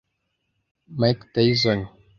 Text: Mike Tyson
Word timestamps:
Mike 0.97 1.29
Tyson 1.31 1.81